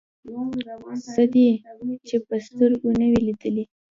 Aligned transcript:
څه 1.11 1.23
دې 1.33 1.49
چې 2.07 2.15
په 2.27 2.35
سترګو 2.47 2.89
نه 2.99 3.05
وي 3.11 3.19
لیدلي. 3.27 3.63